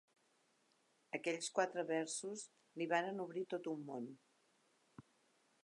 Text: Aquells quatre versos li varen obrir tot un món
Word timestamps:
Aquells 1.17 1.49
quatre 1.59 1.83
versos 1.91 2.45
li 2.81 2.87
varen 2.95 3.23
obrir 3.27 3.47
tot 3.55 3.69
un 3.75 3.87
món 3.91 4.09